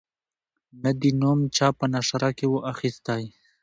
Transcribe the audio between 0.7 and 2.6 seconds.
نه دي نوم چا په نشره کی وو